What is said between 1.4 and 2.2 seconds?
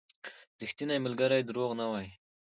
دروغ نه وايي.